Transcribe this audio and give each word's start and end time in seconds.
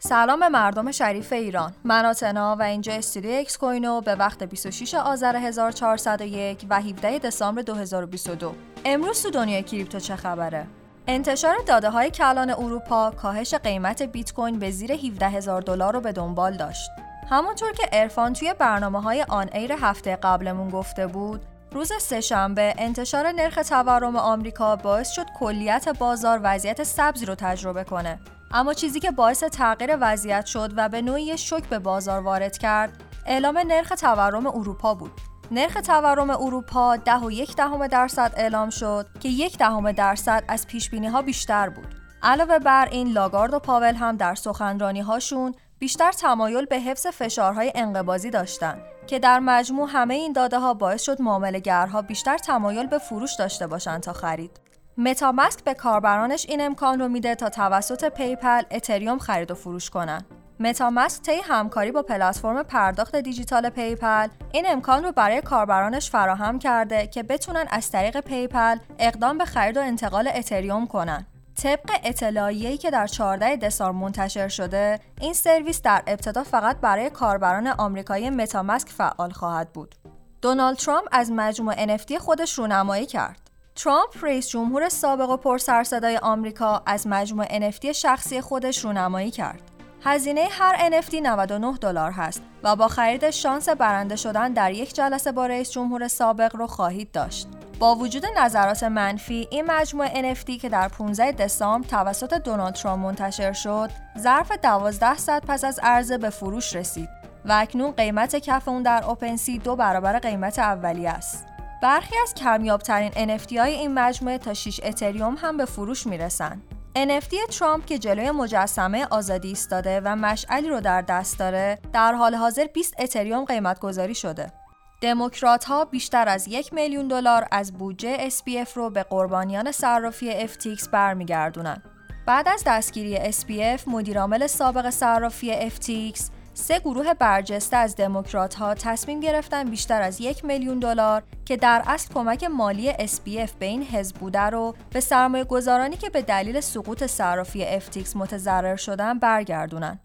سلام 0.00 0.48
مردم 0.48 0.90
شریف 0.90 1.32
ایران. 1.32 1.72
من 1.84 2.06
آتنا 2.06 2.56
و 2.56 2.62
اینجا 2.62 2.92
استودیو 2.92 3.30
اکس 3.30 3.58
کوینو 3.58 4.00
به 4.00 4.14
وقت 4.14 4.42
26 4.42 4.94
آذر 4.94 5.36
1401 5.36 6.66
و 6.70 6.80
17 6.80 7.18
دسامبر 7.18 7.62
2022 7.62 8.54
امروز 8.84 9.22
تو 9.22 9.30
دنیای 9.30 9.62
کریپتو 9.62 9.98
چه 9.98 10.16
خبره؟ 10.16 10.66
انتشار 11.06 11.56
داده 11.66 11.90
های 11.90 12.10
کلان 12.10 12.50
اروپا 12.50 13.10
کاهش 13.10 13.54
قیمت 13.54 14.02
بیت 14.02 14.32
کوین 14.32 14.58
به 14.58 14.70
زیر 14.70 14.92
17 14.92 15.28
هزار 15.28 15.60
دلار 15.60 15.92
رو 15.92 16.00
به 16.00 16.12
دنبال 16.12 16.56
داشت. 16.56 16.90
همونطور 17.30 17.72
که 17.72 17.88
عرفان 17.92 18.32
توی 18.32 18.54
برنامه 18.58 19.02
های 19.02 19.22
on 19.28 19.48
air 19.52 19.72
هفته 19.72 20.16
قبلمون 20.16 20.68
گفته 20.68 21.06
بود 21.06 21.46
روز 21.72 21.92
سهشنبه 22.00 22.74
انتشار 22.78 23.32
نرخ 23.32 23.54
تورم 23.68 24.16
آمریکا 24.16 24.76
باعث 24.76 25.10
شد 25.10 25.26
کلیت 25.38 25.98
بازار 25.98 26.40
وضعیت 26.42 26.82
سبزی 26.82 27.26
رو 27.26 27.34
تجربه 27.34 27.84
کنه. 27.84 28.18
اما 28.52 28.74
چیزی 28.74 29.00
که 29.00 29.10
باعث 29.10 29.44
تغییر 29.44 29.98
وضعیت 30.00 30.46
شد 30.46 30.72
و 30.76 30.88
به 30.88 31.02
نوعی 31.02 31.38
شک 31.38 31.68
به 31.68 31.78
بازار 31.78 32.20
وارد 32.20 32.58
کرد 32.58 33.02
اعلام 33.26 33.58
نرخ 33.58 33.88
تورم 33.88 34.46
اروپا 34.46 34.94
بود 34.94 35.12
نرخ 35.50 35.74
تورم 35.74 36.30
اروپا 36.30 36.96
ده 36.96 37.18
و 37.18 37.30
یک 37.30 37.56
دهم 37.56 37.86
درصد 37.86 38.32
اعلام 38.36 38.70
شد 38.70 39.06
که 39.20 39.28
یک 39.28 39.58
دهم 39.58 39.92
درصد 39.92 40.44
از 40.48 40.66
پیش 40.66 40.94
ها 40.94 41.22
بیشتر 41.22 41.68
بود 41.68 41.94
علاوه 42.22 42.58
بر 42.58 42.88
این 42.90 43.12
لاگارد 43.12 43.54
و 43.54 43.58
پاول 43.58 43.94
هم 43.94 44.16
در 44.16 44.34
سخنرانی 44.34 45.00
هاشون 45.00 45.54
بیشتر 45.78 46.12
تمایل 46.12 46.66
به 46.66 46.80
حفظ 46.80 47.06
فشارهای 47.06 47.72
انقباضی 47.74 48.30
داشتند 48.30 48.82
که 49.06 49.18
در 49.18 49.38
مجموع 49.38 49.88
همه 49.92 50.14
این 50.14 50.32
داده 50.32 50.58
ها 50.58 50.74
باعث 50.74 51.02
شد 51.02 51.22
معاملهگرها 51.22 52.02
بیشتر 52.02 52.38
تمایل 52.38 52.86
به 52.86 52.98
فروش 52.98 53.34
داشته 53.38 53.66
باشند 53.66 54.00
تا 54.00 54.12
خرید. 54.12 54.67
MetaMask 55.00 55.64
به 55.64 55.74
کاربرانش 55.74 56.46
این 56.48 56.60
امکان 56.60 57.00
رو 57.00 57.08
میده 57.08 57.34
تا 57.34 57.48
توسط 57.48 58.04
PayPal 58.04 58.62
اتریوم 58.70 59.18
خرید 59.18 59.50
و 59.50 59.54
فروش 59.54 59.90
کنن. 59.90 60.24
MetaMask 60.60 61.22
طی 61.22 61.40
همکاری 61.44 61.92
با 61.92 62.02
پلتفرم 62.02 62.62
پرداخت 62.62 63.16
دیجیتال 63.16 63.70
PayPal 63.70 64.28
این 64.52 64.64
امکان 64.68 65.04
رو 65.04 65.12
برای 65.12 65.42
کاربرانش 65.42 66.10
فراهم 66.10 66.58
کرده 66.58 67.06
که 67.06 67.22
بتونن 67.22 67.64
از 67.70 67.90
طریق 67.90 68.20
PayPal 68.20 68.76
اقدام 68.98 69.38
به 69.38 69.44
خرید 69.44 69.76
و 69.76 69.80
انتقال 69.80 70.30
اتریوم 70.34 70.86
کنن. 70.86 71.26
طبق 71.62 71.90
اطلاعیه‌ای 72.04 72.76
که 72.76 72.90
در 72.90 73.06
14 73.06 73.56
دسامبر 73.56 73.98
منتشر 73.98 74.48
شده، 74.48 75.00
این 75.20 75.32
سرویس 75.32 75.82
در 75.82 76.02
ابتدا 76.06 76.44
فقط 76.44 76.76
برای 76.76 77.10
کاربران 77.10 77.66
آمریکایی 77.66 78.30
MetaMask 78.30 78.88
فعال 78.88 79.30
خواهد 79.30 79.72
بود. 79.72 79.94
دونالد 80.42 80.76
ترامپ 80.76 81.08
از 81.12 81.32
مجموع 81.32 81.96
NFT 81.96 82.16
خودش 82.16 82.58
رونمایی 82.58 83.06
کرد. 83.06 83.47
ترامپ 83.78 84.24
رئیس 84.24 84.48
جمهور 84.48 84.88
سابق 84.88 85.30
و 85.30 85.36
پرسرصدای 85.36 86.16
آمریکا 86.16 86.82
از 86.86 87.06
مجموع 87.06 87.70
NFT 87.70 87.86
شخصی 87.86 88.40
خودش 88.40 88.84
رونمایی 88.84 89.30
کرد. 89.30 89.62
هزینه 90.04 90.48
هر 90.50 90.90
NFT 90.90 91.14
99 91.14 91.76
دلار 91.80 92.10
هست 92.12 92.42
و 92.62 92.76
با 92.76 92.88
خرید 92.88 93.30
شانس 93.30 93.68
برنده 93.68 94.16
شدن 94.16 94.52
در 94.52 94.72
یک 94.72 94.94
جلسه 94.94 95.32
با 95.32 95.46
رئیس 95.46 95.70
جمهور 95.70 96.08
سابق 96.08 96.56
رو 96.56 96.66
خواهید 96.66 97.12
داشت. 97.12 97.48
با 97.78 97.94
وجود 97.94 98.22
نظرات 98.38 98.82
منفی 98.82 99.48
این 99.50 99.64
مجموعه 99.66 100.34
NFT 100.34 100.60
که 100.60 100.68
در 100.68 100.88
15 100.88 101.32
دسامبر 101.32 101.88
توسط 101.88 102.34
دونالد 102.34 102.74
ترامپ 102.74 103.04
منتشر 103.04 103.52
شد 103.52 103.90
ظرف 104.18 104.52
12 104.62 105.16
ساعت 105.16 105.42
پس 105.46 105.64
از 105.64 105.80
عرضه 105.82 106.18
به 106.18 106.30
فروش 106.30 106.76
رسید 106.76 107.08
و 107.44 107.52
اکنون 107.52 107.90
قیمت 107.90 108.36
کف 108.36 108.68
اون 108.68 108.82
در 108.82 109.04
اوپنسی 109.04 109.58
دو 109.58 109.76
برابر 109.76 110.18
قیمت 110.18 110.58
اولی 110.58 111.06
است 111.06 111.47
برخی 111.82 112.14
از 112.22 112.34
کمیابترین 112.34 113.38
NFT 113.38 113.52
های 113.52 113.72
این 113.72 113.94
مجموعه 113.94 114.38
تا 114.38 114.54
6 114.54 114.80
اتریوم 114.82 115.36
هم 115.38 115.56
به 115.56 115.64
فروش 115.64 116.06
می‌رسند 116.06 116.62
NFT 116.96 117.50
ترامپ 117.50 117.86
که 117.86 117.98
جلوی 117.98 118.30
مجسمه 118.30 119.06
آزادی 119.10 119.48
ایستاده 119.48 120.00
و 120.04 120.16
مشعلی 120.16 120.68
رو 120.68 120.80
در 120.80 121.02
دست 121.02 121.38
داره 121.38 121.78
در 121.92 122.12
حال 122.12 122.34
حاضر 122.34 122.66
20 122.74 122.94
اتریوم 122.98 123.44
قیمت 123.44 123.80
گذاری 123.80 124.14
شده 124.14 124.52
دموکرات 125.00 125.64
ها 125.64 125.84
بیشتر 125.84 126.28
از 126.28 126.48
یک 126.48 126.74
میلیون 126.74 127.08
دلار 127.08 127.48
از 127.50 127.72
بودجه 127.72 128.30
SPF 128.30 128.72
رو 128.74 128.90
به 128.90 129.02
قربانیان 129.02 129.72
صرافی 129.72 130.48
FTX 130.48 130.88
برمیگردونن. 130.88 131.82
بعد 132.26 132.48
از 132.48 132.62
دستگیری 132.66 133.32
SPF 133.32 133.88
مدیرعامل 133.88 134.46
سابق 134.46 134.90
صرافی 134.90 135.70
FTX 135.70 136.20
سه 136.58 136.78
گروه 136.78 137.14
برجسته 137.14 137.76
از 137.76 137.96
دموکرات 137.96 138.54
ها 138.54 138.74
تصمیم 138.74 139.20
گرفتن 139.20 139.70
بیشتر 139.70 140.02
از 140.02 140.20
یک 140.20 140.44
میلیون 140.44 140.78
دلار 140.78 141.22
که 141.44 141.56
در 141.56 141.82
اصل 141.86 142.14
کمک 142.14 142.44
مالی 142.44 142.92
SPF 142.92 143.50
به 143.58 143.66
این 143.66 143.82
حزب 143.82 144.16
بوده 144.16 144.40
رو 144.40 144.74
به 144.90 145.00
سرمایه 145.00 145.44
گذارانی 145.44 145.96
که 145.96 146.10
به 146.10 146.22
دلیل 146.22 146.60
سقوط 146.60 147.06
صرافی 147.06 147.80
FTX 147.80 148.16
متضرر 148.16 148.76
شدن 148.76 149.18
برگردونن. 149.18 149.98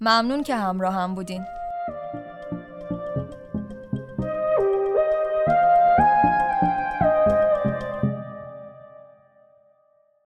ممنون 0.00 0.42
که 0.42 0.54
همراه 0.54 0.94
هم 0.94 1.14
بودین. 1.14 1.44